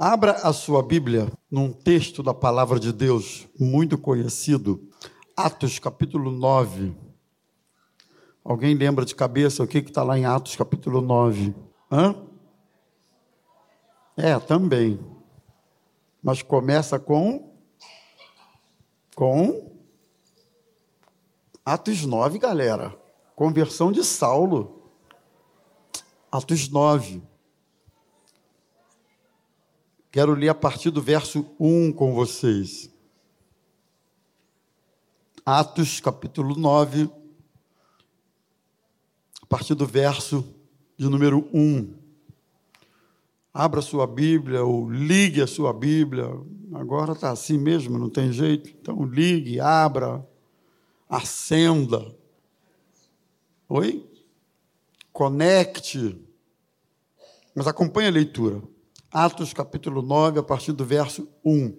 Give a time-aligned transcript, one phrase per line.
[0.00, 4.88] Abra a sua Bíblia num texto da palavra de Deus muito conhecido,
[5.36, 6.96] Atos capítulo 9.
[8.44, 11.52] Alguém lembra de cabeça o que está lá em Atos capítulo 9?
[11.90, 12.14] Hã?
[14.16, 15.00] É, também.
[16.22, 17.52] Mas começa com.
[19.16, 19.72] Com.
[21.66, 22.96] Atos 9, galera.
[23.34, 24.92] Conversão de Saulo.
[26.30, 27.20] Atos 9.
[30.10, 32.90] Quero ler a partir do verso 1 com vocês.
[35.44, 37.10] Atos, capítulo 9,
[39.42, 40.44] a partir do verso
[40.96, 41.94] de número 1.
[43.52, 46.24] Abra sua Bíblia ou ligue a sua Bíblia.
[46.72, 48.70] Agora está assim mesmo, não tem jeito.
[48.80, 50.26] Então ligue, abra,
[51.06, 52.16] acenda.
[53.68, 54.08] Oi?
[55.12, 56.18] Conecte.
[57.54, 58.62] Mas acompanhe a leitura.
[59.10, 61.74] Atos capítulo 9, a partir do verso 1.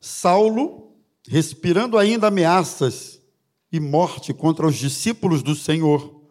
[0.00, 0.94] Saulo,
[1.28, 3.20] respirando ainda ameaças
[3.70, 6.22] e morte contra os discípulos do Senhor,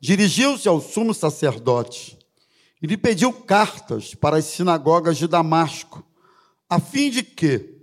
[0.00, 2.18] dirigiu-se ao sumo sacerdote
[2.82, 6.04] e lhe pediu cartas para as sinagogas de Damasco,
[6.68, 7.78] a fim de que,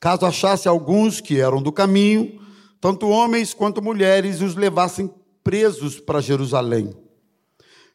[0.00, 2.40] caso achasse alguns que eram do caminho,
[2.80, 5.08] tanto homens quanto mulheres os levassem
[5.44, 6.99] presos para Jerusalém.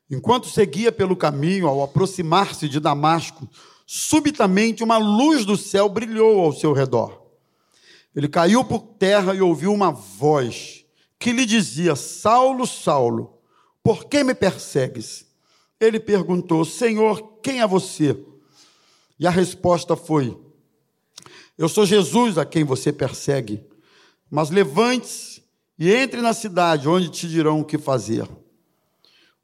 [0.09, 3.50] Enquanto seguia pelo caminho, ao aproximar-se de Damasco,
[3.86, 7.23] subitamente uma luz do céu brilhou ao seu redor.
[8.16, 10.86] Ele caiu por terra e ouviu uma voz
[11.20, 13.39] que lhe dizia: Saulo, Saulo,
[13.83, 15.26] por que me persegues?
[15.80, 18.17] Ele perguntou: Senhor, quem é você?
[19.20, 20.38] E a resposta foi:
[21.58, 23.64] Eu sou Jesus a quem você persegue.
[24.30, 25.44] Mas levante-se
[25.78, 28.28] e entre na cidade, onde te dirão o que fazer.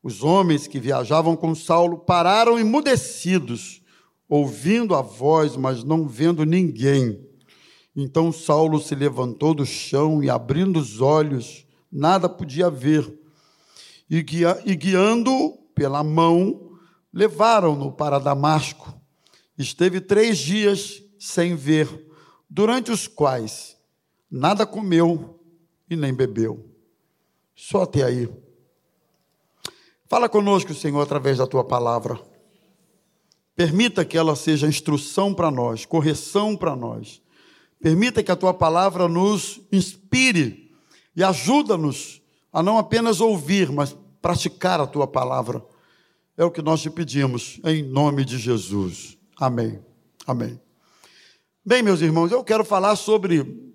[0.04, 3.82] Os homens que viajavam com Saulo pararam emudecidos,
[4.28, 7.20] ouvindo a voz, mas não vendo ninguém.
[7.96, 13.20] Então Saulo se levantou do chão e, abrindo os olhos, nada podia ver.
[14.10, 16.72] E, guia, e guiando pela mão,
[17.14, 18.94] levaram-no para Damasco.
[19.58, 21.88] Esteve três dias sem ver,
[22.50, 23.78] durante os quais
[24.30, 25.40] nada comeu
[25.90, 26.66] e nem bebeu.
[27.54, 28.30] Só até aí.
[30.12, 32.20] Fala conosco, Senhor, através da tua palavra.
[33.56, 37.22] Permita que ela seja instrução para nós, correção para nós.
[37.82, 40.70] Permita que a tua palavra nos inspire
[41.16, 45.66] e ajuda-nos a não apenas ouvir, mas praticar a tua palavra.
[46.36, 49.18] É o que nós te pedimos, em nome de Jesus.
[49.40, 49.80] Amém.
[50.28, 50.60] Amém.
[51.66, 53.74] Bem, meus irmãos, eu quero falar sobre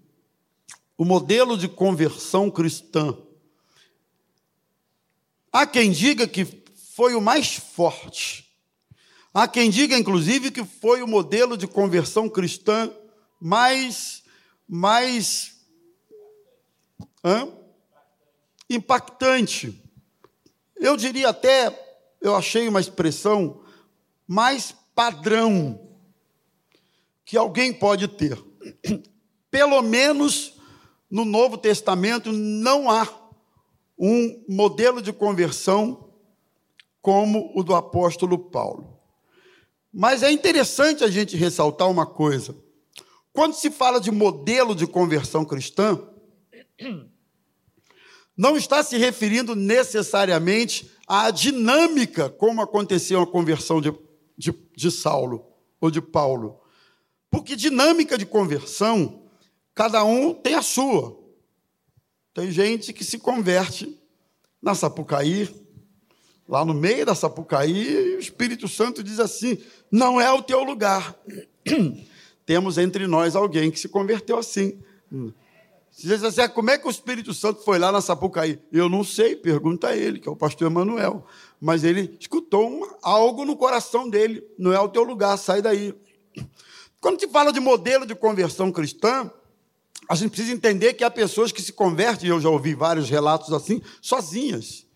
[0.98, 3.16] o modelo de conversão cristã
[5.56, 6.44] Há quem diga que
[6.94, 8.46] foi o mais forte.
[9.32, 12.92] Há quem diga, inclusive, que foi o modelo de conversão cristã
[13.40, 14.22] mais,
[14.68, 15.56] mais
[17.24, 17.48] hã?
[18.68, 19.82] impactante.
[20.76, 21.74] Eu diria até,
[22.20, 23.62] eu achei uma expressão
[24.28, 25.88] mais padrão
[27.24, 28.38] que alguém pode ter.
[29.50, 30.60] Pelo menos
[31.10, 33.25] no Novo Testamento não há
[33.98, 36.10] um modelo de conversão
[37.00, 38.98] como o do apóstolo Paulo.
[39.92, 42.54] Mas é interessante a gente ressaltar uma coisa.
[43.32, 46.02] Quando se fala de modelo de conversão cristã,
[48.36, 53.94] não está se referindo necessariamente à dinâmica como aconteceu a conversão de,
[54.36, 55.46] de, de Saulo
[55.80, 56.60] ou de Paulo.
[57.30, 59.22] Porque dinâmica de conversão,
[59.74, 61.15] cada um tem a sua.
[62.36, 63.98] Tem gente que se converte
[64.60, 65.48] na Sapucaí,
[66.46, 69.56] lá no meio da Sapucaí, e o Espírito Santo diz assim:
[69.90, 71.16] não é o teu lugar.
[72.44, 74.78] Temos entre nós alguém que se converteu assim.
[75.90, 78.60] Você diz assim, ah, como é que o Espírito Santo foi lá na Sapucaí?
[78.70, 81.26] Eu não sei, pergunta a ele, que é o pastor Emanuel.
[81.58, 85.94] Mas ele escutou uma, algo no coração dele, não é o teu lugar, sai daí.
[87.00, 89.32] Quando se fala de modelo de conversão cristã,
[90.08, 93.52] a gente precisa entender que há pessoas que se convertem, eu já ouvi vários relatos
[93.52, 94.86] assim, sozinhas.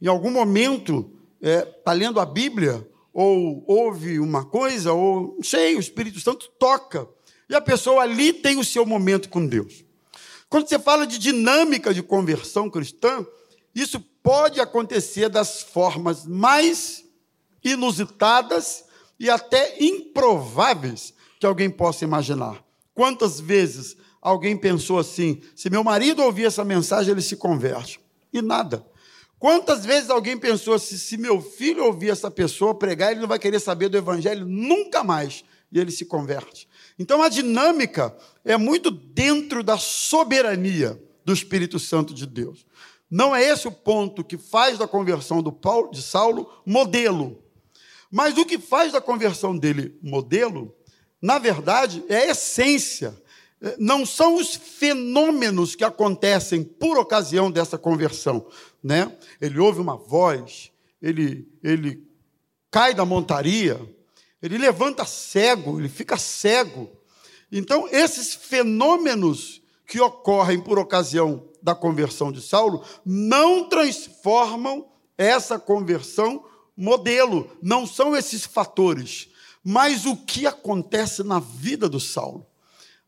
[0.00, 5.42] Em algum momento, está é, tá lendo a Bíblia, ou ouve uma coisa, ou não
[5.42, 7.06] sei, o Espírito Santo toca.
[7.48, 9.84] E a pessoa ali tem o seu momento com Deus.
[10.48, 13.24] Quando você fala de dinâmica de conversão cristã,
[13.74, 17.04] isso pode acontecer das formas mais
[17.62, 18.84] inusitadas
[19.18, 22.64] e até improváveis que alguém possa imaginar.
[22.94, 28.00] Quantas vezes alguém pensou assim: se meu marido ouvir essa mensagem, ele se converte.
[28.32, 28.84] E nada.
[29.38, 33.38] Quantas vezes alguém pensou assim, se meu filho ouvir essa pessoa pregar, ele não vai
[33.38, 36.66] querer saber do evangelho nunca mais, e ele se converte.
[36.98, 42.64] Então a dinâmica é muito dentro da soberania do Espírito Santo de Deus.
[43.10, 47.42] Não é esse o ponto que faz da conversão do Paulo, de Saulo modelo.
[48.10, 50.74] Mas o que faz da conversão dele modelo,
[51.20, 53.14] na verdade, é a essência.
[53.78, 58.46] Não são os fenômenos que acontecem por ocasião dessa conversão,
[58.82, 59.16] né?
[59.40, 60.70] Ele ouve uma voz,
[61.00, 62.06] ele ele
[62.70, 63.80] cai da montaria,
[64.42, 66.90] ele levanta cego, ele fica cego.
[67.50, 74.86] Então, esses fenômenos que ocorrem por ocasião da conversão de Saulo não transformam
[75.16, 76.44] essa conversão
[76.76, 79.28] modelo, não são esses fatores,
[79.62, 82.46] mas o que acontece na vida do Saulo.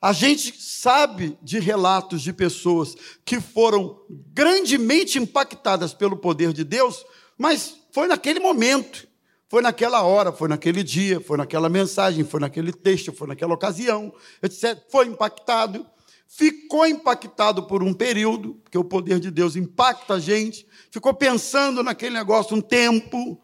[0.01, 2.95] A gente sabe de relatos de pessoas
[3.25, 7.05] que foram grandemente impactadas pelo poder de Deus,
[7.39, 9.09] mas foi naquele momento,
[9.49, 14.13] foi naquela hora, foi naquele dia, foi naquela mensagem, foi naquele texto, foi naquela ocasião,
[14.43, 14.79] etc.
[14.91, 15.87] Foi impactado,
[16.29, 21.83] ficou impactado por um período, porque o poder de Deus impacta a gente, ficou pensando
[21.83, 23.41] naquele negócio um tempo,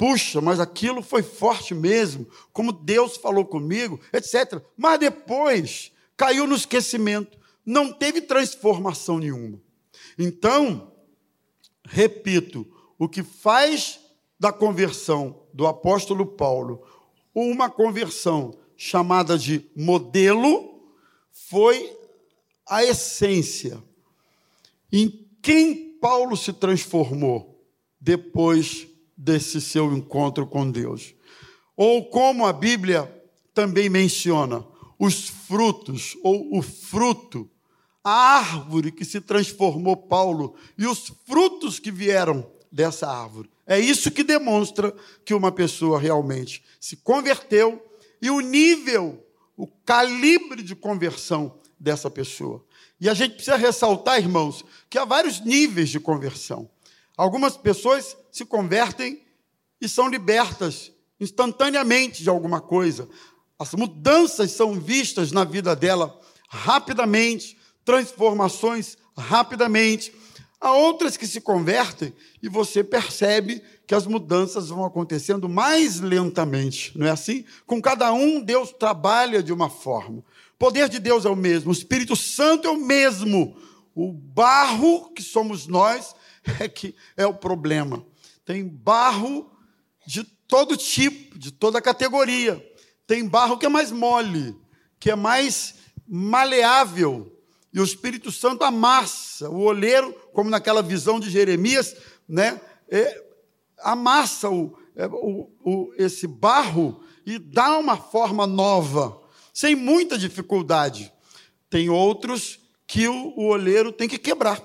[0.00, 4.62] puxa, mas aquilo foi forte mesmo, como Deus falou comigo, etc.
[4.74, 9.60] Mas depois caiu no esquecimento, não teve transformação nenhuma.
[10.18, 10.90] Então,
[11.84, 12.66] repito,
[12.98, 14.00] o que faz
[14.38, 16.82] da conversão do apóstolo Paulo
[17.34, 20.82] uma conversão chamada de modelo
[21.30, 21.94] foi
[22.66, 23.84] a essência.
[24.90, 27.62] Em quem Paulo se transformou
[28.00, 28.89] depois
[29.20, 31.14] desse seu encontro com Deus?
[31.76, 33.12] Ou como a Bíblia
[33.52, 34.64] também menciona,
[34.98, 37.48] os frutos, ou o fruto,
[38.02, 43.50] a árvore que se transformou Paulo e os frutos que vieram dessa árvore.
[43.66, 44.94] É isso que demonstra
[45.24, 47.84] que uma pessoa realmente se converteu
[48.22, 49.22] e o nível,
[49.56, 52.64] o calibre de conversão dessa pessoa.
[53.00, 56.70] E a gente precisa ressaltar, irmãos, que há vários níveis de conversão.
[57.20, 59.20] Algumas pessoas se convertem
[59.78, 60.90] e são libertas
[61.20, 63.06] instantaneamente de alguma coisa.
[63.58, 66.18] As mudanças são vistas na vida dela
[66.48, 70.14] rapidamente, transformações rapidamente.
[70.58, 76.96] Há outras que se convertem e você percebe que as mudanças vão acontecendo mais lentamente,
[76.98, 77.44] não é assim?
[77.66, 80.20] Com cada um, Deus trabalha de uma forma.
[80.20, 80.24] O
[80.58, 83.58] poder de Deus é o mesmo, o Espírito Santo é o mesmo.
[83.94, 86.14] O barro que somos nós
[86.60, 88.04] é que é o problema.
[88.44, 89.50] Tem barro
[90.06, 92.64] de todo tipo, de toda categoria.
[93.06, 94.56] Tem barro que é mais mole,
[94.98, 95.74] que é mais
[96.06, 97.40] maleável,
[97.72, 101.96] e o Espírito Santo amassa o oleiro, como naquela visão de Jeremias,
[102.28, 102.60] né?
[102.88, 103.24] É,
[103.78, 109.20] amassa o, é, o, o, esse barro e dá uma forma nova,
[109.54, 111.12] sem muita dificuldade.
[111.68, 112.58] Tem outros
[112.88, 114.60] que o, o oleiro tem que quebrar,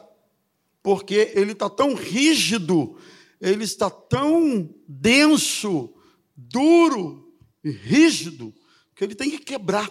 [0.86, 2.96] porque ele está tão rígido,
[3.42, 5.92] ele está tão denso,
[6.38, 8.54] duro e rígido,
[8.96, 9.90] que ele tem que quebrar.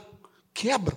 [0.54, 0.96] Quebra.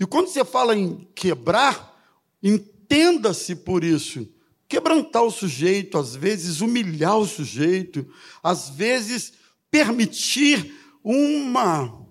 [0.00, 2.02] E quando você fala em quebrar,
[2.42, 4.28] entenda-se por isso.
[4.66, 8.12] Quebrantar o sujeito, às vezes humilhar o sujeito,
[8.42, 9.34] às vezes
[9.70, 10.74] permitir
[11.04, 12.04] uma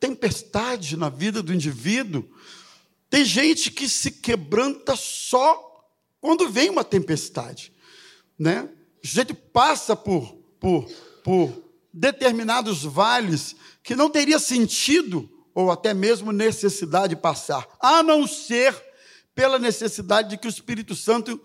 [0.00, 2.24] tempestade na vida do indivíduo.
[3.10, 5.71] Tem gente que se quebranta só
[6.22, 7.72] quando vem uma tempestade,
[8.38, 8.68] né?
[9.02, 10.86] O sujeito passa por, por,
[11.24, 11.52] por
[11.92, 18.72] determinados vales que não teria sentido ou até mesmo necessidade de passar, a não ser
[19.34, 21.40] pela necessidade de que o Espírito Santo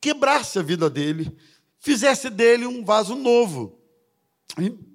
[0.00, 1.36] quebrasse a vida dele,
[1.80, 3.80] fizesse dele um vaso novo.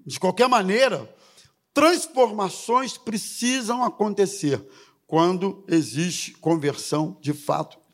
[0.06, 1.14] De qualquer maneira,
[1.74, 4.66] transformações precisam acontecer
[5.06, 7.85] quando existe conversão de fato.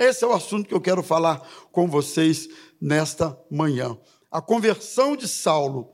[0.00, 2.48] Esse é o assunto que eu quero falar com vocês
[2.80, 3.98] nesta manhã.
[4.30, 5.92] A conversão de Saulo,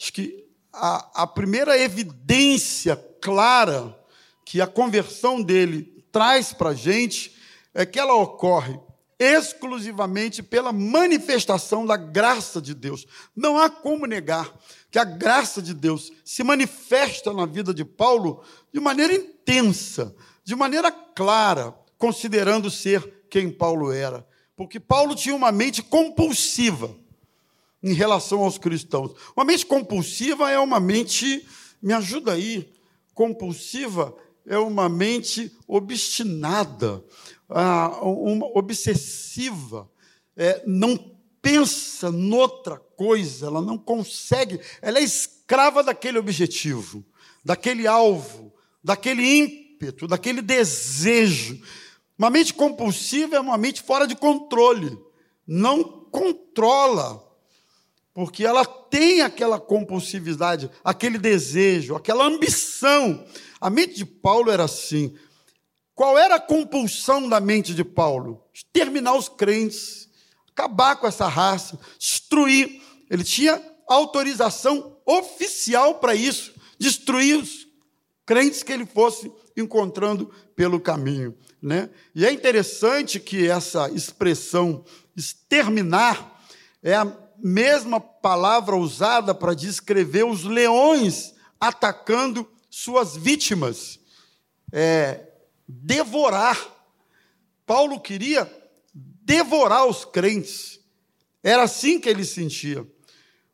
[0.00, 3.98] acho que a, a primeira evidência clara
[4.44, 7.36] que a conversão dele traz para a gente
[7.74, 8.78] é que ela ocorre
[9.18, 13.04] exclusivamente pela manifestação da graça de Deus.
[13.34, 14.48] Não há como negar
[14.92, 20.14] que a graça de Deus se manifesta na vida de Paulo de maneira intensa,
[20.44, 24.26] de maneira clara, considerando ser quem Paulo era.
[24.56, 26.94] Porque Paulo tinha uma mente compulsiva
[27.82, 29.12] em relação aos cristãos.
[29.34, 31.46] Uma mente compulsiva é uma mente,
[31.82, 32.70] me ajuda aí,
[33.14, 34.14] compulsiva
[34.46, 37.04] é uma mente obstinada,
[38.02, 39.90] uma obsessiva,
[40.36, 47.04] é, não pensa noutra coisa, ela não consegue, ela é escrava daquele objetivo,
[47.44, 51.60] daquele alvo, daquele ímpeto, daquele desejo.
[52.20, 54.98] Uma mente compulsiva é uma mente fora de controle,
[55.46, 57.26] não controla,
[58.12, 63.26] porque ela tem aquela compulsividade, aquele desejo, aquela ambição.
[63.58, 65.16] A mente de Paulo era assim.
[65.94, 68.44] Qual era a compulsão da mente de Paulo?
[68.52, 70.06] Exterminar os crentes,
[70.50, 72.82] acabar com essa raça, destruir.
[73.08, 77.66] Ele tinha autorização oficial para isso, destruir os
[78.26, 81.36] crentes que ele fosse encontrando pelo caminho.
[81.62, 81.90] Né?
[82.14, 84.84] E é interessante que essa expressão
[85.16, 86.42] exterminar
[86.82, 93.98] é a mesma palavra usada para descrever os leões atacando suas vítimas.
[94.72, 95.26] É,
[95.68, 96.58] devorar.
[97.66, 98.50] Paulo queria
[98.94, 100.80] devorar os crentes.
[101.42, 102.86] Era assim que ele sentia.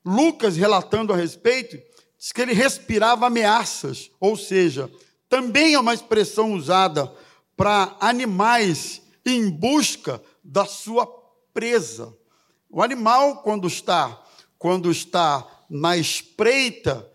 [0.05, 1.79] Lucas, relatando a respeito,
[2.19, 4.91] diz que ele respirava ameaças, ou seja,
[5.29, 7.13] também é uma expressão usada
[7.57, 11.07] para animais em busca da sua
[11.53, 12.15] presa.
[12.71, 14.23] O animal, quando está,
[14.59, 17.11] quando está na espreita,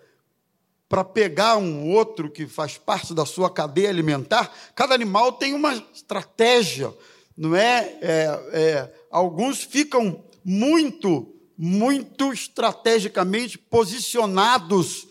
[0.89, 5.73] para pegar um outro que faz parte da sua cadeia alimentar, cada animal tem uma
[5.93, 6.93] estratégia,
[7.37, 7.97] não é?
[8.01, 15.07] é, é alguns ficam muito, muito estrategicamente posicionados,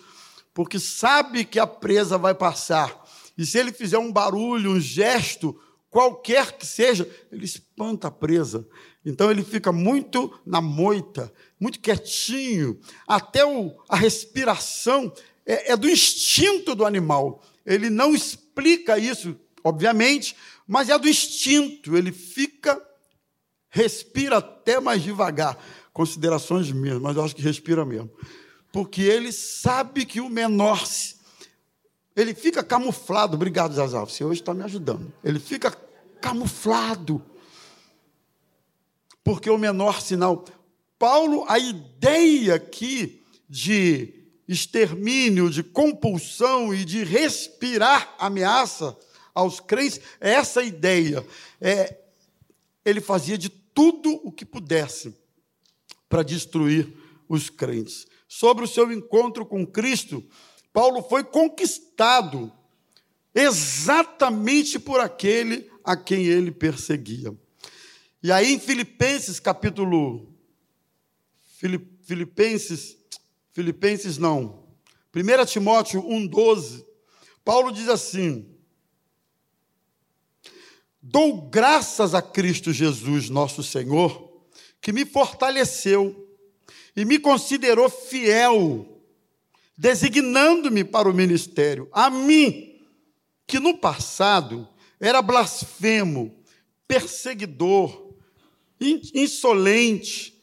[0.52, 3.04] porque sabe que a presa vai passar.
[3.36, 8.66] E se ele fizer um barulho, um gesto, qualquer que seja, ele espanta a presa.
[9.04, 15.12] Então ele fica muito na moita, muito quietinho, até o, a respiração
[15.46, 17.42] é, é do instinto do animal.
[17.64, 21.96] Ele não explica isso, obviamente, mas é do instinto.
[21.96, 22.80] Ele fica,
[23.70, 25.58] respira até mais devagar.
[25.92, 28.10] Considerações minhas, mas eu acho que respira mesmo.
[28.72, 30.80] Porque ele sabe que o menor
[32.20, 33.34] ele fica camuflado.
[33.34, 34.06] Obrigado, Zazal.
[34.06, 35.12] Você hoje está me ajudando.
[35.24, 35.70] Ele fica
[36.20, 37.24] camuflado.
[39.22, 40.44] Porque o menor sinal.
[40.98, 44.12] Paulo, a ideia aqui de
[44.46, 48.96] extermínio, de compulsão e de respirar ameaça
[49.32, 51.24] aos crentes, é essa ideia.
[51.60, 51.96] É,
[52.84, 55.14] ele fazia de tudo o que pudesse
[56.08, 56.92] para destruir
[57.28, 58.06] os crentes.
[58.32, 60.24] Sobre o seu encontro com Cristo,
[60.72, 62.52] Paulo foi conquistado
[63.34, 67.36] exatamente por aquele a quem ele perseguia.
[68.22, 70.32] E aí em Filipenses capítulo
[72.02, 72.96] Filipenses
[73.50, 74.64] Filipenses não.
[75.12, 76.86] 1 Timóteo 1,12,
[77.44, 78.48] Paulo diz assim:
[81.02, 84.46] Dou graças a Cristo Jesus, nosso Senhor,
[84.80, 86.29] que me fortaleceu
[86.96, 89.02] e me considerou fiel,
[89.76, 92.80] designando-me para o ministério, a mim,
[93.46, 94.68] que no passado
[94.98, 96.34] era blasfemo,
[96.86, 98.14] perseguidor,
[99.14, 100.38] insolente,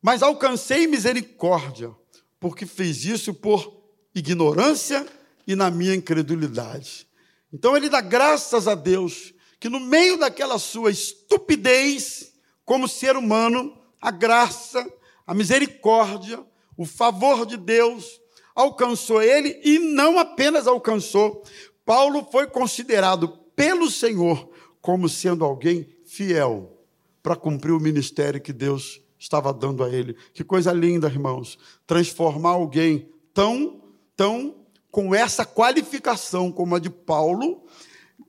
[0.00, 1.94] mas alcancei misericórdia,
[2.40, 3.82] porque fez isso por
[4.14, 5.06] ignorância
[5.46, 7.06] e na minha incredulidade.
[7.52, 12.32] Então ele dá graças a Deus que no meio daquela sua estupidez,
[12.64, 14.86] como ser humano, a graça,
[15.28, 16.42] a misericórdia,
[16.74, 18.18] o favor de Deus
[18.54, 21.44] alcançou ele e não apenas alcançou.
[21.84, 24.48] Paulo foi considerado pelo Senhor
[24.80, 26.82] como sendo alguém fiel
[27.22, 30.16] para cumprir o ministério que Deus estava dando a ele.
[30.32, 31.58] Que coisa linda, irmãos.
[31.86, 33.82] Transformar alguém tão,
[34.16, 37.66] tão com essa qualificação como a de Paulo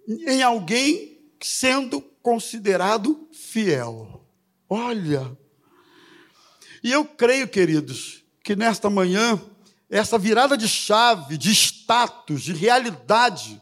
[0.05, 4.25] em alguém sendo considerado fiel.
[4.67, 5.37] Olha.
[6.83, 9.39] E eu creio, queridos, que nesta manhã
[9.89, 13.59] essa virada de chave, de status, de realidade,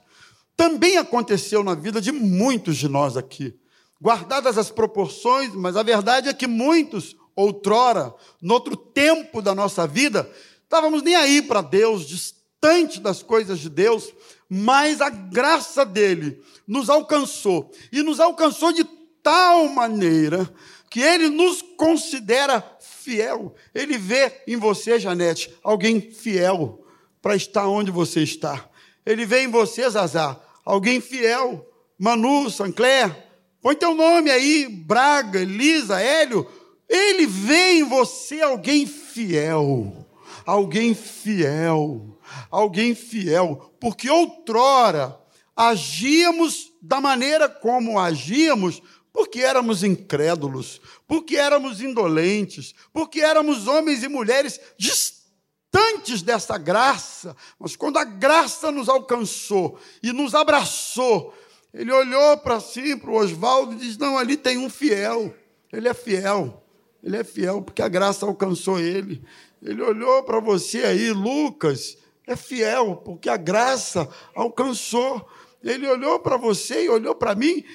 [0.58, 3.56] também aconteceu na vida de muitos de nós aqui.
[4.02, 9.88] Guardadas as proporções, mas a verdade é que muitos, outrora, no outro tempo da nossa
[9.88, 10.30] vida,
[10.64, 14.14] estávamos nem aí para Deus, distante das coisas de Deus,
[14.50, 17.72] mas a graça dele nos alcançou.
[17.92, 18.84] E nos alcançou de
[19.24, 20.52] tal maneira
[20.90, 23.56] que ele nos considera fiel.
[23.74, 26.84] Ele vê em você, Janete, alguém fiel
[27.22, 28.70] para estar onde você está.
[29.06, 31.66] Ele vê em você, Zazá, alguém fiel.
[32.00, 33.28] Manu, Sancler,
[33.68, 36.48] Põe teu nome aí, Braga, Elisa, Hélio.
[36.88, 40.06] Ele vê em você alguém fiel.
[40.46, 42.18] Alguém fiel.
[42.50, 43.74] Alguém fiel.
[43.80, 45.20] Porque outrora
[45.56, 48.82] agíamos da maneira como agíamos
[49.18, 57.36] porque éramos incrédulos, porque éramos indolentes, porque éramos homens e mulheres distantes dessa graça.
[57.58, 61.34] Mas quando a graça nos alcançou e nos abraçou,
[61.74, 65.34] ele olhou para si, para o Oswaldo, e disse: Não, ali tem um fiel,
[65.74, 66.64] ele é fiel,
[67.04, 69.24] ele é fiel, porque a graça alcançou ele.
[69.64, 71.98] Ele olhou para você aí, Lucas,
[72.28, 75.28] é fiel, porque a graça alcançou.
[75.64, 77.66] Ele olhou para você e olhou para mim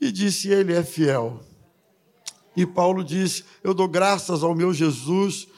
[0.00, 1.40] e disse: Ele é fiel.
[2.56, 5.48] E Paulo disse: Eu dou graças ao meu Jesus,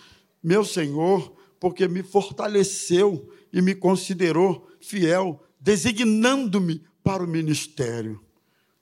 [0.42, 8.20] meu Senhor, porque me fortaleceu e me considerou fiel, designando-me para o ministério.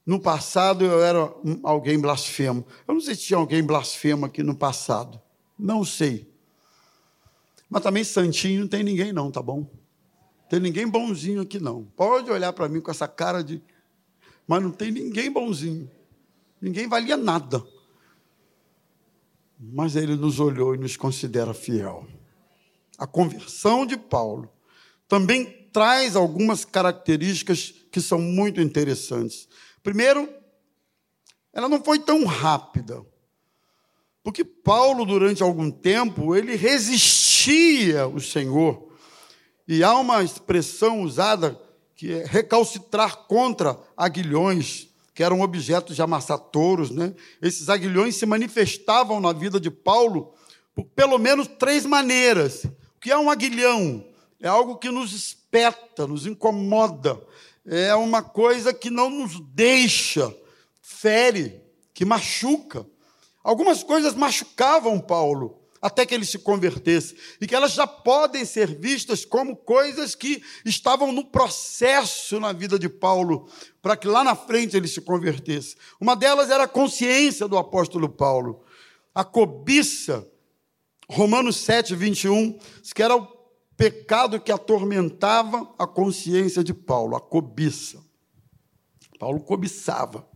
[0.04, 2.66] No passado eu era alguém blasfemo.
[2.88, 5.20] Eu não sei se tinha alguém blasfemo aqui no passado.
[5.58, 6.28] Não sei.
[7.68, 9.70] Mas também santinho não tem ninguém, não, tá bom?
[10.48, 11.84] Tem ninguém bonzinho aqui, não.
[11.96, 13.62] Pode olhar para mim com essa cara de.
[14.50, 15.88] Mas não tem ninguém bonzinho.
[16.60, 17.64] Ninguém valia nada.
[19.56, 22.04] Mas ele nos olhou e nos considera fiel.
[22.98, 24.50] A conversão de Paulo
[25.06, 29.48] também traz algumas características que são muito interessantes.
[29.84, 30.28] Primeiro,
[31.52, 33.06] ela não foi tão rápida.
[34.20, 38.90] Porque Paulo, durante algum tempo, ele resistia ao Senhor.
[39.68, 41.56] E há uma expressão usada
[42.00, 46.90] que é recalcitrar contra aguilhões, que eram objetos de amassar touros.
[46.90, 47.14] Né?
[47.42, 50.32] Esses aguilhões se manifestavam na vida de Paulo
[50.74, 52.64] por pelo menos três maneiras.
[52.64, 54.02] O que é um aguilhão?
[54.40, 57.20] É algo que nos espeta, nos incomoda.
[57.66, 60.34] É uma coisa que não nos deixa,
[60.80, 61.60] fere,
[61.92, 62.86] que machuca.
[63.44, 68.78] Algumas coisas machucavam Paulo até que ele se convertesse, e que elas já podem ser
[68.78, 73.48] vistas como coisas que estavam no processo na vida de Paulo,
[73.80, 75.76] para que lá na frente ele se convertesse.
[75.98, 78.62] Uma delas era a consciência do apóstolo Paulo,
[79.14, 80.26] a cobiça.
[81.08, 82.56] Romanos 7, 21,
[82.94, 83.26] que era o
[83.76, 88.00] pecado que atormentava a consciência de Paulo, a cobiça.
[89.18, 90.28] Paulo cobiçava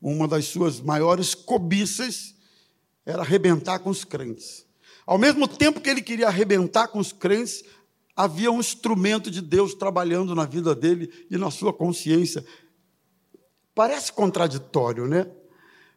[0.00, 2.34] uma das suas maiores cobiças
[3.08, 4.66] era arrebentar com os crentes.
[5.06, 7.64] Ao mesmo tempo que ele queria arrebentar com os crentes,
[8.14, 12.44] havia um instrumento de Deus trabalhando na vida dele e na sua consciência.
[13.74, 15.26] Parece contraditório, né?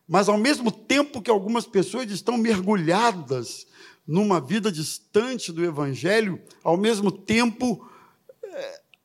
[0.08, 3.68] Mas ao mesmo tempo que algumas pessoas estão mergulhadas
[4.08, 7.86] numa vida distante do Evangelho, ao mesmo tempo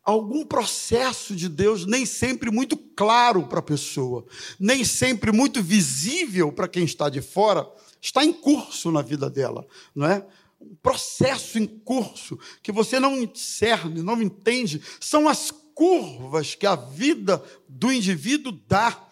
[0.06, 4.24] algum processo de Deus nem sempre muito claro para a pessoa,
[4.58, 7.68] nem sempre muito visível para quem está de fora,
[8.00, 10.24] está em curso na vida dela, não é?
[10.60, 16.76] Um processo em curso que você não discerne, não entende, são as curvas que a
[16.76, 19.04] vida do indivíduo dá.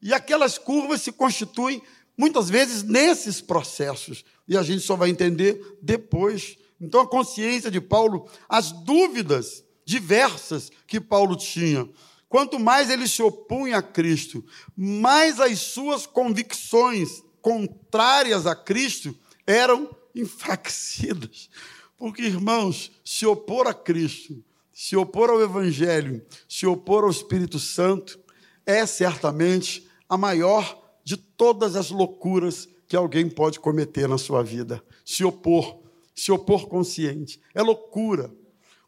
[0.00, 1.82] E aquelas curvas se constituem
[2.16, 6.56] muitas vezes nesses processos, e a gente só vai entender depois.
[6.80, 11.88] Então a consciência de Paulo, as dúvidas diversas que Paulo tinha.
[12.28, 14.44] Quanto mais ele se opunha a Cristo,
[14.76, 21.48] mais as suas convicções contrárias a Cristo eram enfraquecidas.
[21.96, 28.18] Porque, irmãos, se opor a Cristo, se opor ao Evangelho, se opor ao Espírito Santo,
[28.66, 34.82] é certamente a maior de todas as loucuras que alguém pode cometer na sua vida.
[35.04, 35.80] Se opor,
[36.14, 37.40] se opor consciente.
[37.54, 38.30] É loucura.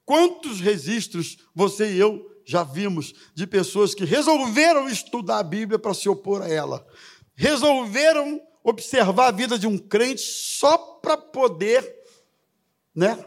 [0.09, 5.92] Quantos registros você e eu já vimos de pessoas que resolveram estudar a Bíblia para
[5.92, 6.87] se opor a ela?
[7.35, 11.87] Resolveram observar a vida de um crente só para poder,
[12.94, 13.23] né?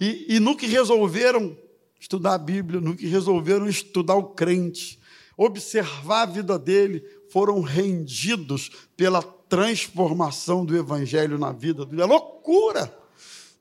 [0.00, 1.54] E, e no que resolveram
[2.00, 4.98] estudar a Bíblia, no que resolveram estudar o crente,
[5.36, 12.00] observar a vida dele, foram rendidos pela transformação do Evangelho na vida dele.
[12.00, 12.99] É loucura!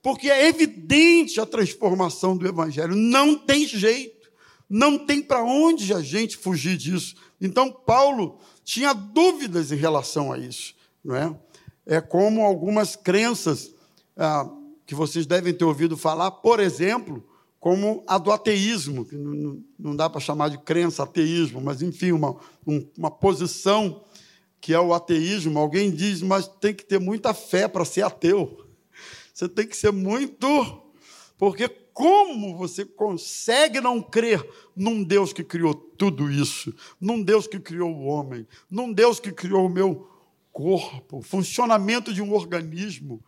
[0.01, 4.29] Porque é evidente a transformação do Evangelho, não tem jeito,
[4.69, 7.15] não tem para onde a gente fugir disso.
[7.41, 11.35] Então, Paulo tinha dúvidas em relação a isso, não é?
[11.85, 13.73] É como algumas crenças
[14.15, 14.47] ah,
[14.85, 17.23] que vocês devem ter ouvido falar, por exemplo,
[17.59, 22.35] como a do ateísmo, que não, dá para chamar de crença, ateísmo, mas enfim, uma,
[22.65, 24.03] um, uma posição
[24.61, 25.59] que é o ateísmo.
[25.59, 28.68] Alguém diz, mas tem que ter muita fé para ser ateu.
[29.39, 30.83] Você tem que ser muito.
[31.37, 37.57] Porque como você consegue não crer num Deus que criou tudo isso, num Deus que
[37.57, 40.09] criou o homem, num Deus que criou o meu
[40.51, 43.23] corpo, o funcionamento de um organismo,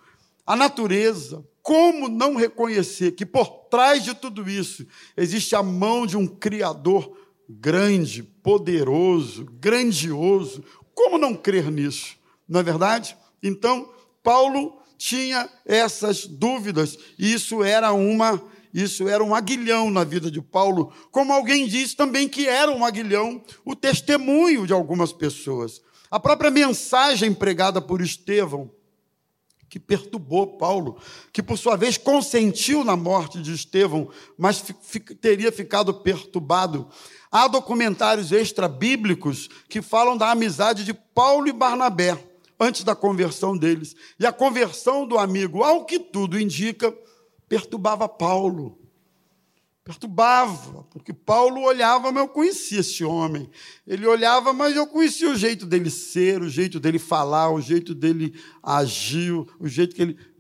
[0.46, 1.48] a natureza?
[1.62, 7.18] Como não reconhecer que por trás de tudo isso existe a mão de um Criador
[7.48, 10.62] grande, poderoso, grandioso.
[10.94, 12.18] Como não crer nisso?
[12.50, 13.16] Não é verdade?
[13.42, 13.90] Então,
[14.22, 18.40] Paulo tinha essas dúvidas, isso era uma
[18.72, 22.86] isso era um aguilhão na vida de Paulo, como alguém disse também que era um
[22.86, 25.82] aguilhão o testemunho de algumas pessoas.
[26.10, 28.72] A própria mensagem pregada por Estevão,
[29.68, 30.98] que perturbou Paulo,
[31.34, 34.64] que por sua vez consentiu na morte de Estevão, mas
[35.20, 36.88] teria ficado perturbado.
[37.30, 42.31] Há documentários extra-bíblicos que falam da amizade de Paulo e Barnabé
[42.62, 43.96] antes da conversão deles.
[44.20, 46.96] E a conversão do amigo, ao que tudo indica,
[47.50, 48.78] perturbava Paulo.
[49.84, 53.50] Perturbava, porque Paulo olhava, mas eu conhecia esse homem.
[53.86, 57.96] Ele olhava, mas eu conhecia o jeito dele ser, o jeito dele falar, o jeito
[57.96, 60.31] dele agir, o jeito que ele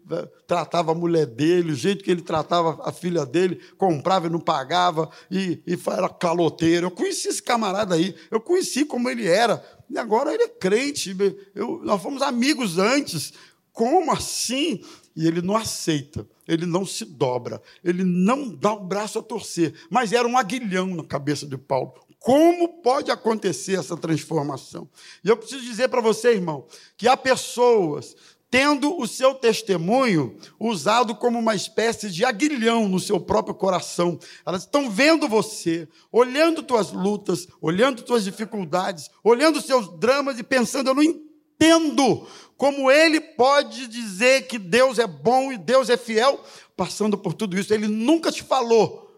[0.47, 4.39] tratava a mulher dele, o jeito que ele tratava a filha dele, comprava e não
[4.39, 6.87] pagava, e, e era caloteiro.
[6.87, 11.15] Eu conheci esse camarada aí, eu conheci como ele era, e agora ele é crente.
[11.53, 13.33] Eu, nós fomos amigos antes.
[13.73, 14.83] Como assim?
[15.15, 19.73] E ele não aceita, ele não se dobra, ele não dá o braço a torcer.
[19.89, 21.93] Mas era um aguilhão na cabeça de Paulo.
[22.21, 24.87] Como pode acontecer essa transformação?
[25.23, 28.15] E eu preciso dizer para você, irmão, que há pessoas
[28.51, 34.19] tendo o seu testemunho usado como uma espécie de aguilhão no seu próprio coração.
[34.45, 40.89] Elas estão vendo você, olhando tuas lutas, olhando tuas dificuldades, olhando seus dramas e pensando:
[40.89, 46.43] eu não entendo como ele pode dizer que Deus é bom e Deus é fiel,
[46.75, 47.73] passando por tudo isso.
[47.73, 49.17] Ele nunca te falou,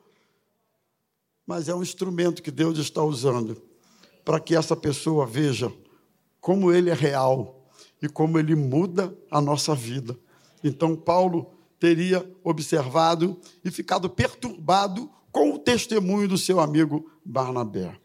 [1.44, 3.60] mas é um instrumento que Deus está usando
[4.24, 5.74] para que essa pessoa veja
[6.40, 7.63] como ele é real
[8.04, 10.20] e como ele muda a nossa vida.
[10.62, 17.98] Então, Paulo teria observado e ficado perturbado com o testemunho do seu amigo Barnabé.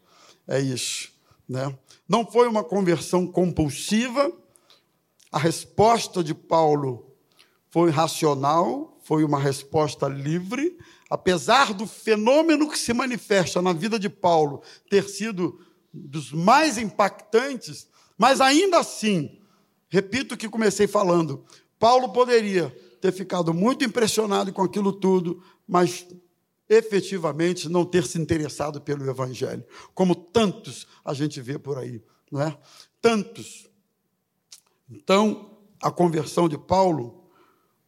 [0.46, 1.10] É isso.
[1.48, 1.76] Né?
[2.08, 4.32] Não foi uma conversão compulsiva,
[5.32, 7.12] a resposta de Paulo
[7.68, 10.78] foi racional, foi uma resposta livre,
[11.10, 15.60] apesar do fenômeno que se manifesta na vida de Paulo ter sido
[15.92, 19.38] dos mais impactantes, mas ainda assim
[19.88, 21.44] Repito o que comecei falando.
[21.78, 22.70] Paulo poderia
[23.00, 26.06] ter ficado muito impressionado com aquilo tudo, mas
[26.68, 32.42] efetivamente não ter se interessado pelo Evangelho, como tantos a gente vê por aí, não
[32.42, 32.58] é?
[33.00, 33.70] Tantos.
[34.90, 37.24] Então, a conversão de Paulo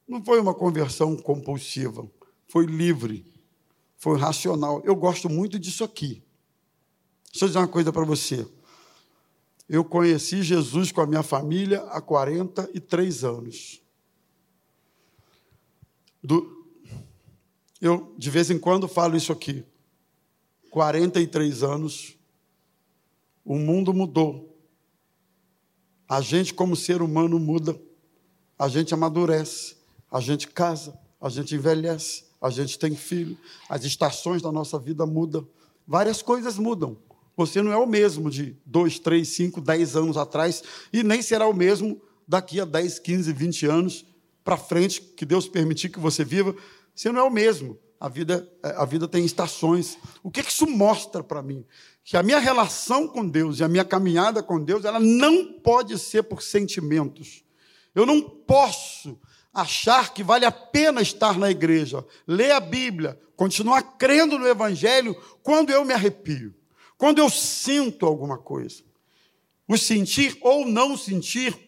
[0.08, 2.10] não foi uma conversão compulsiva,
[2.48, 3.26] foi livre,
[3.96, 4.80] foi racional.
[4.84, 6.22] Eu gosto muito disso aqui.
[7.30, 8.46] Deixa eu dizer uma coisa para você.
[9.72, 13.80] Eu conheci Jesus com a minha família há 43 anos.
[16.20, 16.66] Do,
[17.80, 19.64] eu, de vez em quando, falo isso aqui.
[20.72, 22.18] 43 anos,
[23.44, 24.60] o mundo mudou.
[26.08, 27.80] A gente, como ser humano, muda.
[28.58, 29.76] A gente amadurece,
[30.10, 35.06] a gente casa, a gente envelhece, a gente tem filho, as estações da nossa vida
[35.06, 35.46] mudam.
[35.86, 36.98] Várias coisas mudam.
[37.40, 41.46] Você não é o mesmo de dois, três, cinco, dez anos atrás, e nem será
[41.46, 41.98] o mesmo
[42.28, 44.06] daqui a 10, 15, 20 anos
[44.44, 46.54] para frente, que Deus permitir que você viva.
[46.94, 47.78] Você não é o mesmo.
[47.98, 49.96] A vida, a vida tem estações.
[50.22, 51.64] O que isso mostra para mim?
[52.04, 55.98] Que a minha relação com Deus e a minha caminhada com Deus, ela não pode
[55.98, 57.42] ser por sentimentos.
[57.94, 59.18] Eu não posso
[59.50, 65.16] achar que vale a pena estar na igreja, ler a Bíblia, continuar crendo no Evangelho
[65.42, 66.59] quando eu me arrepio.
[67.00, 68.82] Quando eu sinto alguma coisa,
[69.66, 71.58] o sentir ou não sentir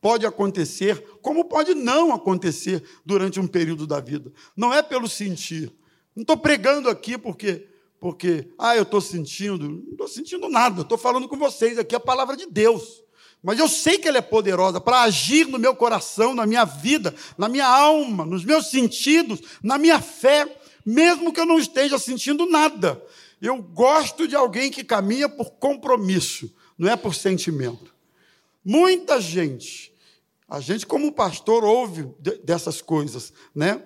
[0.00, 4.32] pode acontecer, como pode não acontecer durante um período da vida.
[4.56, 5.72] Não é pelo sentir.
[6.14, 7.66] Não estou pregando aqui porque,
[7.98, 9.68] porque ah, eu estou sentindo.
[9.68, 10.82] Não estou sentindo nada.
[10.82, 13.02] Estou falando com vocês aqui a palavra de Deus.
[13.42, 17.12] Mas eu sei que ela é poderosa para agir no meu coração, na minha vida,
[17.36, 22.46] na minha alma, nos meus sentidos, na minha fé, mesmo que eu não esteja sentindo
[22.46, 23.02] nada.
[23.42, 27.92] Eu gosto de alguém que caminha por compromisso, não é por sentimento.
[28.64, 29.92] Muita gente,
[30.48, 32.08] a gente como pastor ouve
[32.44, 33.82] dessas coisas, né?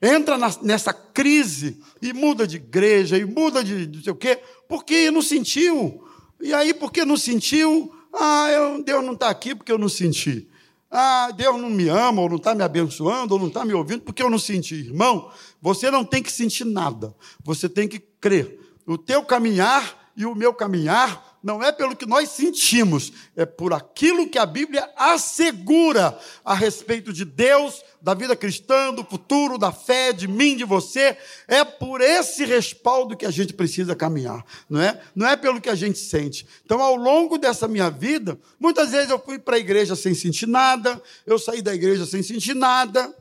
[0.00, 5.10] Entra nessa crise e muda de igreja e muda de não sei o quê, porque
[5.10, 6.02] não sentiu.
[6.40, 10.48] E aí, porque não sentiu, ah, eu, Deus não está aqui porque eu não senti.
[10.90, 14.00] Ah, Deus não me ama, ou não está me abençoando, ou não está me ouvindo
[14.00, 14.76] porque eu não senti.
[14.76, 17.14] Irmão, você não tem que sentir nada,
[17.44, 22.06] você tem que crer o teu caminhar e o meu caminhar não é pelo que
[22.06, 28.34] nós sentimos, é por aquilo que a Bíblia assegura a respeito de Deus, da vida
[28.34, 31.18] cristã, do futuro, da fé, de mim, de você.
[31.46, 34.98] É por esse respaldo que a gente precisa caminhar, não é?
[35.14, 36.46] Não é pelo que a gente sente.
[36.64, 40.46] Então, ao longo dessa minha vida, muitas vezes eu fui para a igreja sem sentir
[40.46, 43.14] nada, eu saí da igreja sem sentir nada.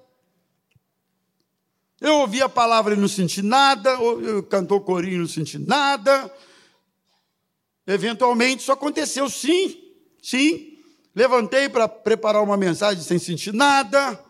[2.03, 3.97] Eu ouvi a palavra e não senti nada,
[4.49, 6.29] cantou corinho e não senti nada.
[7.87, 9.81] Eventualmente isso aconteceu, sim,
[10.21, 10.79] sim.
[11.15, 14.21] Levantei para preparar uma mensagem sem sentir nada,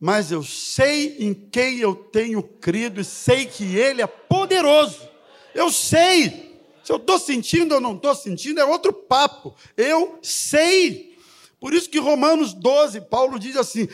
[0.00, 5.06] mas eu sei em quem eu tenho crido e sei que Ele é poderoso.
[5.54, 6.58] Eu sei.
[6.82, 9.54] Se eu estou sentindo ou não estou sentindo, é outro papo.
[9.76, 11.18] Eu sei.
[11.60, 13.86] Por isso que Romanos 12, Paulo diz assim: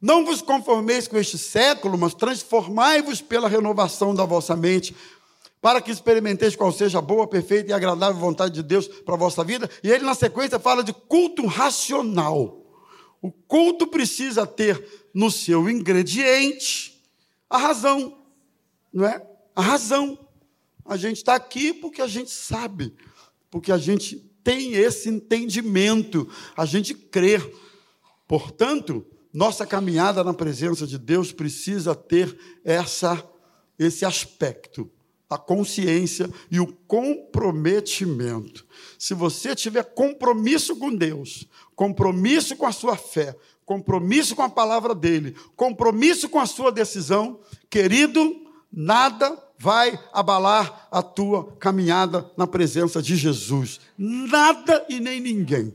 [0.00, 4.94] não vos conformeis com este século, mas transformai-vos pela renovação da vossa mente,
[5.60, 9.18] para que experimenteis qual seja a boa, perfeita e agradável vontade de Deus para a
[9.18, 9.68] vossa vida.
[9.82, 12.62] E ele, na sequência, fala de culto racional.
[13.20, 17.02] O culto precisa ter no seu ingrediente
[17.48, 18.18] a razão,
[18.92, 19.24] não é?
[19.54, 20.18] A razão.
[20.84, 22.94] A gente está aqui porque a gente sabe,
[23.50, 27.40] porque a gente tem esse entendimento, a gente crê.
[28.28, 29.04] Portanto,
[29.36, 33.22] nossa caminhada na presença de Deus precisa ter essa,
[33.78, 34.90] esse aspecto,
[35.28, 38.64] a consciência e o comprometimento.
[38.98, 44.94] Se você tiver compromisso com Deus, compromisso com a sua fé, compromisso com a palavra
[44.94, 48.34] dele, compromisso com a sua decisão, querido,
[48.72, 53.80] nada vai abalar a tua caminhada na presença de Jesus.
[53.98, 55.74] Nada e nem ninguém.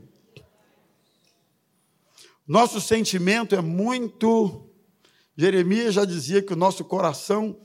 [2.46, 4.68] Nosso sentimento é muito.
[5.36, 7.58] Jeremias já dizia que o nosso coração,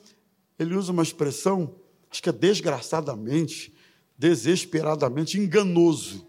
[0.57, 1.75] ele usa uma expressão,
[2.09, 3.73] acho que é desgraçadamente,
[4.17, 6.27] desesperadamente enganoso.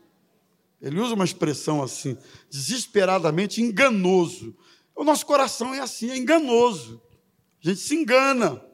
[0.80, 2.16] Ele usa uma expressão assim,
[2.50, 4.56] desesperadamente enganoso.
[4.94, 7.02] O nosso coração é assim, é enganoso.
[7.62, 8.64] A gente se engana.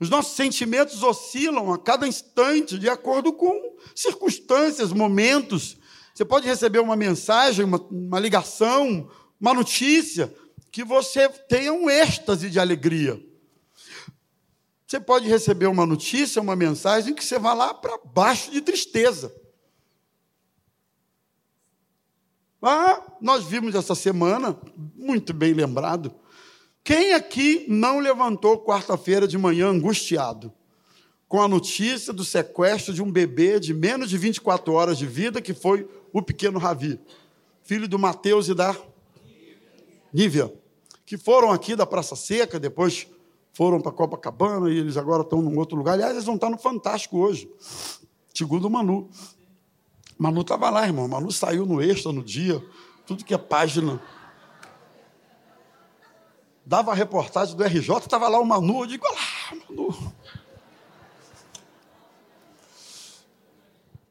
[0.00, 5.76] Os nossos sentimentos oscilam a cada instante de acordo com circunstâncias, momentos.
[6.18, 9.08] Você pode receber uma mensagem, uma, uma ligação,
[9.40, 10.34] uma notícia,
[10.68, 13.24] que você tenha um êxtase de alegria.
[14.84, 19.32] Você pode receber uma notícia, uma mensagem que você vai lá para baixo de tristeza.
[22.60, 24.60] Ah, nós vimos essa semana,
[24.96, 26.12] muito bem lembrado.
[26.82, 30.52] Quem aqui não levantou quarta-feira de manhã angustiado?
[31.28, 35.42] Com a notícia do sequestro de um bebê de menos de 24 horas de vida
[35.42, 36.98] que foi o pequeno Ravi,
[37.62, 38.74] filho do Mateus e da
[40.12, 40.50] Nívia,
[41.04, 43.06] que foram aqui da Praça Seca, depois
[43.52, 45.92] foram para Copacabana e eles agora estão num outro lugar.
[45.92, 47.50] Aliás, eles vão estar no Fantástico hoje,
[48.32, 49.10] segundo o Manu.
[50.16, 51.06] Manu estava lá, irmão.
[51.06, 52.64] Manu saiu no extra no dia,
[53.06, 54.00] tudo que é página.
[56.64, 58.80] Dava a reportagem do RJ, estava lá o Manu.
[58.80, 60.12] Eu digo, olha lá, Manu.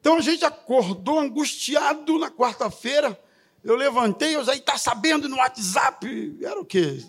[0.08, 3.20] Então a gente acordou angustiado na quarta-feira.
[3.62, 6.38] Eu levantei, eu já está sabendo no WhatsApp.
[6.40, 7.04] Era o quê?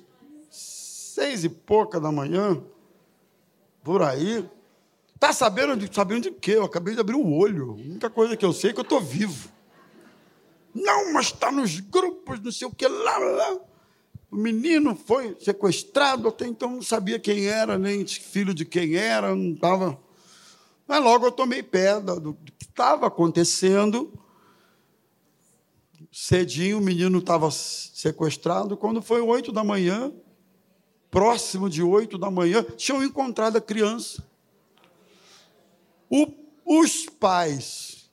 [0.51, 2.61] Seis e pouca da manhã,
[3.85, 4.45] por aí.
[5.15, 6.57] Está sabendo de, sabendo de quê?
[6.57, 7.69] Eu acabei de abrir o olho.
[7.69, 9.49] A única coisa que eu sei é que eu estou vivo.
[10.75, 13.59] Não, mas está nos grupos, não sei o que lá, lá.
[14.29, 19.33] O menino foi sequestrado, até então não sabia quem era, nem filho de quem era,
[19.33, 19.97] não estava.
[20.89, 24.11] Mas logo eu tomei pé do, que estava acontecendo.
[26.11, 28.75] Cedinho o menino estava sequestrado.
[28.75, 30.11] Quando foi oito da manhã,
[31.11, 34.27] próximo de oito da manhã, tinham encontrado a criança.
[36.09, 36.25] O,
[36.65, 38.09] os pais,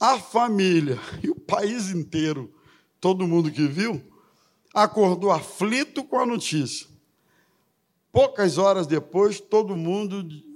[0.00, 2.54] a família e o país inteiro,
[3.00, 4.00] todo mundo que viu,
[4.72, 6.86] acordou aflito com a notícia.
[8.12, 10.48] Poucas horas depois, todo mundo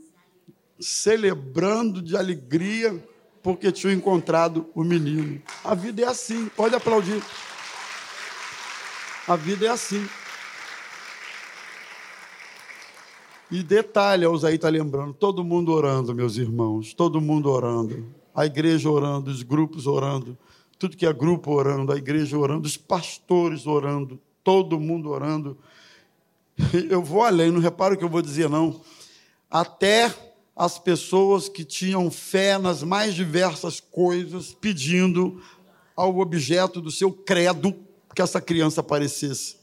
[0.84, 3.02] celebrando de alegria
[3.42, 5.40] porque tinha encontrado o menino.
[5.62, 7.22] A vida é assim, pode aplaudir.
[9.26, 10.06] A vida é assim.
[13.50, 18.06] E detalhe, o Zé está lembrando, todo mundo orando, meus irmãos, todo mundo orando.
[18.34, 20.36] A igreja orando, os grupos orando,
[20.78, 25.56] tudo que é grupo orando, a igreja orando, os pastores orando, todo mundo orando.
[26.90, 28.80] Eu vou além, não reparo o que eu vou dizer, não.
[29.50, 35.42] Até as pessoas que tinham fé nas mais diversas coisas, pedindo
[35.96, 37.74] ao objeto do seu credo
[38.14, 39.56] que essa criança aparecesse.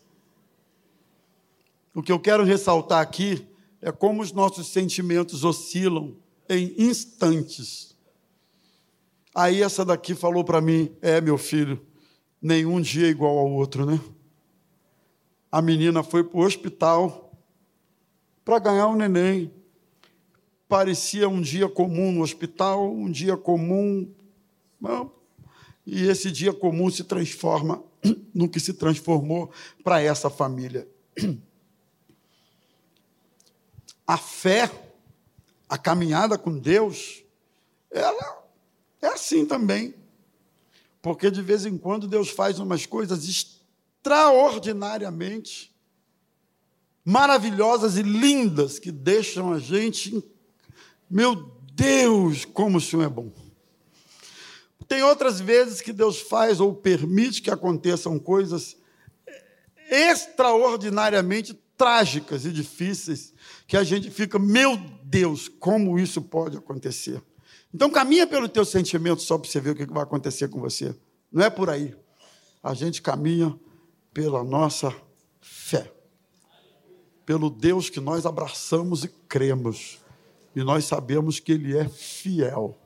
[1.93, 3.45] O que eu quero ressaltar aqui
[3.81, 6.15] é como os nossos sentimentos oscilam
[6.49, 7.95] em instantes.
[9.33, 11.81] Aí essa daqui falou para mim: É, meu filho,
[12.41, 13.99] nenhum dia é igual ao outro, né?
[15.51, 17.33] A menina foi para o hospital
[18.43, 19.51] para ganhar um neném.
[20.71, 24.09] Parecia um dia comum no hospital, um dia comum.
[25.85, 27.83] E esse dia comum se transforma
[28.33, 29.51] no que se transformou
[29.83, 30.87] para essa família.
[34.07, 34.71] A fé,
[35.67, 37.21] a caminhada com Deus,
[37.89, 38.45] ela
[39.01, 39.93] é assim também.
[41.01, 45.69] Porque de vez em quando Deus faz umas coisas extraordinariamente
[47.03, 50.23] maravilhosas e lindas que deixam a gente,
[51.11, 51.35] meu
[51.73, 53.31] Deus, como o Senhor é bom.
[54.87, 58.75] Tem outras vezes que Deus faz ou permite que aconteçam coisas
[59.89, 63.33] extraordinariamente trágicas e difíceis,
[63.65, 67.21] que a gente fica, meu Deus, como isso pode acontecer?
[67.73, 70.95] Então caminha pelo teu sentimento só para você ver o que vai acontecer com você.
[71.31, 71.95] Não é por aí.
[72.61, 73.57] A gente caminha
[74.13, 74.93] pela nossa
[75.39, 75.91] fé.
[77.25, 80.00] Pelo Deus que nós abraçamos e cremos.
[80.55, 82.77] E nós sabemos que Ele é fiel.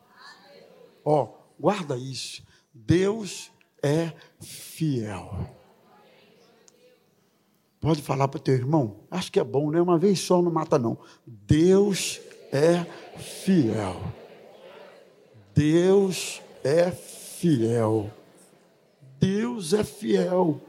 [1.03, 2.43] Ó, oh, Guarda isso.
[2.73, 3.51] Deus
[3.81, 5.49] é fiel.
[7.79, 8.97] Pode falar para teu irmão?
[9.09, 9.79] Acho que é bom, né?
[9.81, 10.97] Uma vez só não mata, não.
[11.25, 12.19] Deus
[12.51, 12.83] é
[13.17, 14.01] fiel.
[15.53, 18.11] Deus é fiel.
[19.19, 20.59] Deus é fiel.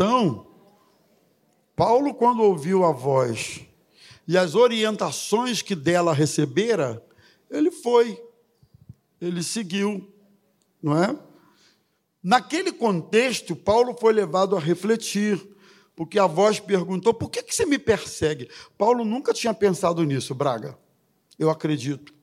[0.00, 0.46] Então,
[1.76, 3.60] Paulo, quando ouviu a voz
[4.26, 7.06] e as orientações que dela recebera,
[7.50, 8.18] ele foi,
[9.20, 10.10] ele seguiu,
[10.82, 11.14] não é?
[12.22, 15.38] Naquele contexto, Paulo foi levado a refletir,
[15.94, 18.48] porque a voz perguntou: por que, que você me persegue?
[18.78, 20.78] Paulo nunca tinha pensado nisso, Braga,
[21.38, 22.14] eu acredito.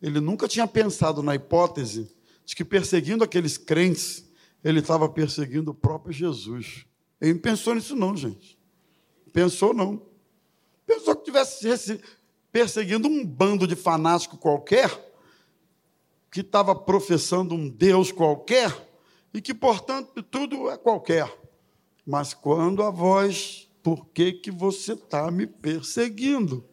[0.00, 2.08] Ele nunca tinha pensado na hipótese
[2.44, 4.30] de que perseguindo aqueles crentes,
[4.64, 6.86] ele estava perseguindo o próprio Jesus.
[7.20, 8.58] Ele não pensou nisso, não, gente.
[9.32, 10.02] Pensou, não.
[10.86, 12.00] Pensou que estivesse
[12.50, 14.90] perseguindo um bando de fanático qualquer,
[16.30, 18.90] que estava professando um Deus qualquer,
[19.32, 21.32] e que, portanto, tudo é qualquer.
[22.06, 26.64] Mas quando a voz, por que, que você está me perseguindo?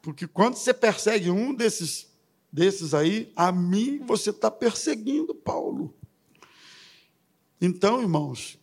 [0.00, 2.10] Porque quando você persegue um desses,
[2.50, 5.97] desses aí, a mim você está perseguindo, Paulo.
[7.60, 8.58] Então, irmãos,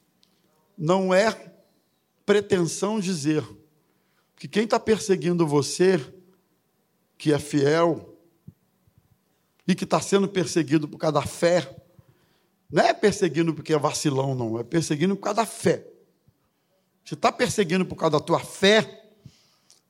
[0.77, 1.53] não é
[2.25, 3.43] pretensão dizer
[4.36, 5.99] que quem está perseguindo você,
[7.17, 8.17] que é fiel,
[9.67, 11.75] e que está sendo perseguido por causa da fé,
[12.69, 15.88] não é perseguindo porque é vacilão, não, é perseguindo por causa da fé.
[17.03, 18.81] Se está perseguindo por causa da tua fé,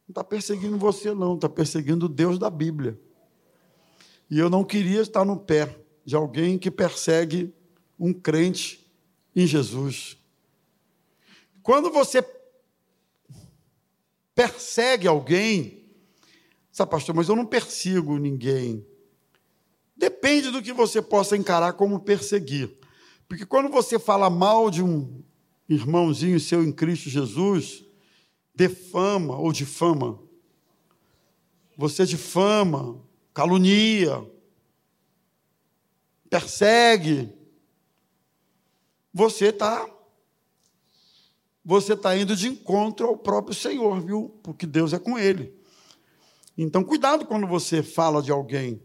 [0.08, 3.00] não está perseguindo você, não, está perseguindo o Deus da Bíblia.
[4.30, 7.54] E eu não queria estar no pé de alguém que persegue
[8.00, 8.85] um crente
[9.36, 10.18] em Jesus.
[11.62, 12.24] Quando você
[14.34, 15.84] persegue alguém,
[16.72, 18.86] sabe, pastor, mas eu não persigo ninguém.
[19.96, 22.78] Depende do que você possa encarar como perseguir.
[23.28, 25.24] Porque quando você fala mal de um
[25.68, 27.84] irmãozinho seu em Cristo Jesus,
[28.54, 30.20] defama ou difama.
[31.78, 33.02] Você difama,
[33.34, 34.24] calunia,
[36.30, 37.34] persegue.
[39.16, 39.90] Você está
[41.64, 44.38] você está indo de encontro ao próprio Senhor, viu?
[44.44, 45.58] Porque Deus é com ele.
[46.58, 48.80] Então, cuidado quando você fala de alguém,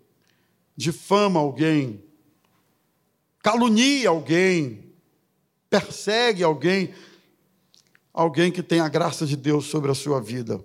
[0.77, 2.03] difama alguém,
[3.41, 4.95] calunia alguém,
[5.69, 6.95] persegue alguém,
[8.15, 10.65] alguém que tem a graça de Deus sobre a sua vida.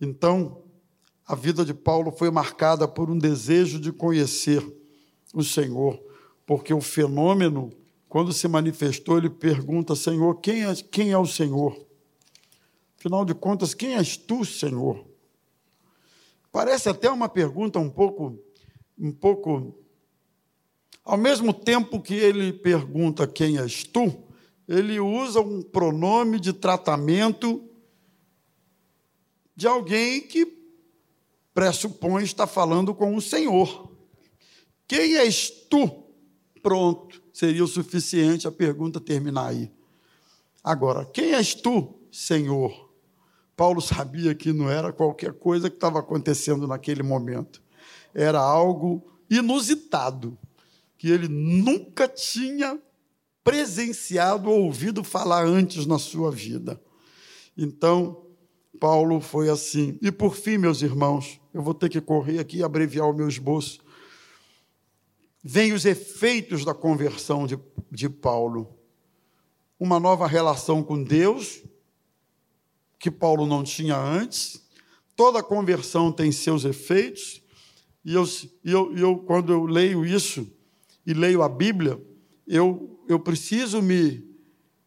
[0.00, 0.64] Então,
[1.24, 4.60] a vida de Paulo foi marcada por um desejo de conhecer
[5.32, 6.02] o Senhor,
[6.44, 7.79] porque o fenômeno
[8.10, 11.86] quando se manifestou, ele pergunta: Senhor, quem é, quem é o Senhor?
[12.98, 15.06] Afinal de contas, quem és tu, Senhor?
[16.50, 18.36] Parece até uma pergunta um pouco,
[18.98, 19.78] um pouco.
[21.04, 24.12] Ao mesmo tempo que ele pergunta quem és tu,
[24.66, 27.64] ele usa um pronome de tratamento
[29.54, 30.58] de alguém que
[31.54, 33.88] pressupõe estar falando com o Senhor.
[34.88, 36.06] Quem és tu?
[36.60, 39.72] Pronto seria o suficiente a pergunta terminar aí.
[40.62, 42.90] Agora, quem és tu, Senhor?
[43.56, 47.62] Paulo sabia que não era qualquer coisa que estava acontecendo naquele momento.
[48.12, 50.36] Era algo inusitado,
[50.98, 52.78] que ele nunca tinha
[53.42, 56.78] presenciado ou ouvido falar antes na sua vida.
[57.56, 58.22] Então,
[58.78, 59.98] Paulo foi assim.
[60.02, 63.28] E por fim, meus irmãos, eu vou ter que correr aqui e abreviar o meu
[63.28, 63.80] esboço.
[65.42, 67.58] Vem os efeitos da conversão de,
[67.90, 68.76] de Paulo.
[69.78, 71.62] Uma nova relação com Deus,
[72.98, 74.62] que Paulo não tinha antes.
[75.16, 77.42] Toda conversão tem seus efeitos.
[78.04, 78.24] E eu,
[78.64, 80.46] eu, eu quando eu leio isso
[81.06, 82.00] e leio a Bíblia,
[82.46, 84.28] eu, eu preciso me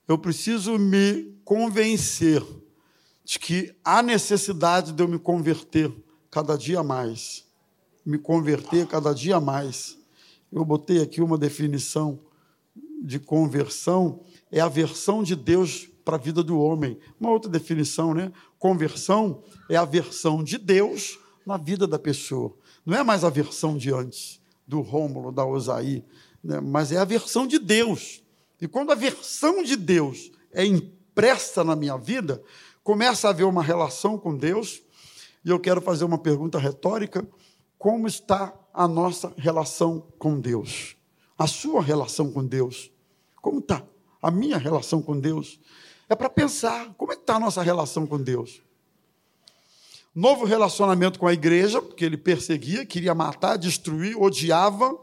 [0.07, 2.43] eu preciso me convencer
[3.23, 5.91] de que há necessidade de eu me converter
[6.29, 7.45] cada dia mais.
[8.05, 9.97] Me converter cada dia mais.
[10.53, 12.19] Eu botei aqui uma definição
[13.03, 16.99] de conversão, é a versão de Deus para a vida do homem.
[17.19, 18.31] Uma outra definição, né?
[18.59, 22.55] Conversão é a versão de Deus na vida da pessoa.
[22.85, 26.05] Não é mais a versão de antes, do Rômulo, da Osaí,
[26.43, 26.61] né?
[26.61, 28.23] mas é a versão de Deus.
[28.61, 32.43] E quando a versão de Deus é impressa na minha vida,
[32.83, 34.83] começa a haver uma relação com Deus,
[35.43, 37.27] e eu quero fazer uma pergunta retórica:
[37.77, 40.95] como está a nossa relação com Deus?
[41.37, 42.91] A sua relação com Deus?
[43.41, 43.83] Como está?
[44.21, 45.59] A minha relação com Deus?
[46.09, 48.61] É para pensar, como é está a nossa relação com Deus?
[50.15, 54.97] Novo relacionamento com a igreja, porque ele perseguia, queria matar, destruir, odiava.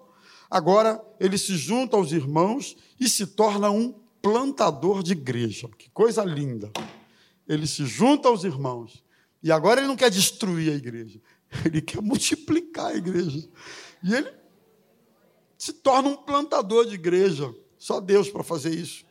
[0.51, 5.69] Agora ele se junta aos irmãos e se torna um plantador de igreja.
[5.77, 6.71] Que coisa linda
[7.51, 9.03] ele se junta aos irmãos.
[9.43, 11.21] E agora ele não quer destruir a igreja,
[11.65, 13.49] ele quer multiplicar a igreja.
[14.03, 14.33] E ele
[15.59, 17.55] se torna um plantador de igreja.
[17.79, 19.05] Só Deus para fazer isso.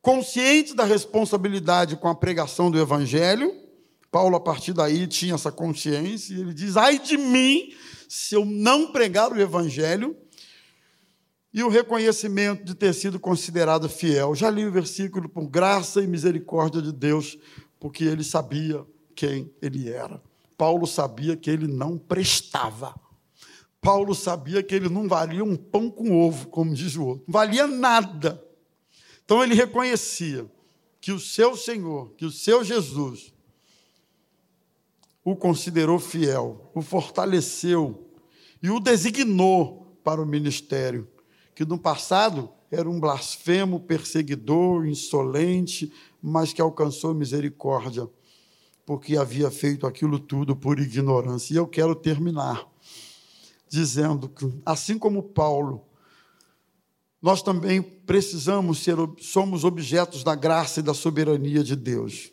[0.00, 3.54] Consciente da responsabilidade com a pregação do evangelho,
[4.10, 7.72] Paulo, a partir daí, tinha essa consciência, e ele diz: ai de mim,
[8.08, 10.16] se eu não pregar o evangelho,
[11.52, 14.34] e o reconhecimento de ter sido considerado fiel.
[14.34, 17.36] Já li o versículo por graça e misericórdia de Deus,
[17.78, 18.84] porque ele sabia
[19.14, 20.22] quem ele era.
[20.56, 22.94] Paulo sabia que ele não prestava.
[23.80, 27.24] Paulo sabia que ele não valia um pão com ovo, como diz o outro.
[27.26, 28.44] Não valia nada.
[29.24, 30.50] Então ele reconhecia
[31.00, 33.32] que o seu Senhor, que o seu Jesus,
[35.24, 38.10] o considerou fiel, o fortaleceu
[38.62, 41.08] e o designou para o ministério
[41.60, 45.92] que no passado era um blasfemo, perseguidor, insolente,
[46.22, 48.08] mas que alcançou misericórdia,
[48.84, 51.54] porque havia feito aquilo tudo por ignorância.
[51.54, 52.66] E eu quero terminar
[53.68, 55.86] dizendo que, assim como Paulo,
[57.22, 62.32] nós também precisamos ser, somos objetos da graça e da soberania de Deus.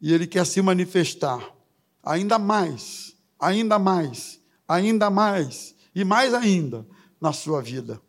[0.00, 1.54] E Ele quer se manifestar
[2.02, 6.86] ainda mais, ainda mais, ainda mais e mais ainda
[7.20, 8.00] na sua vida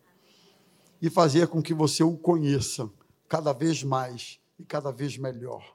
[1.01, 2.89] e fazer com que você o conheça
[3.27, 5.72] cada vez mais e cada vez melhor.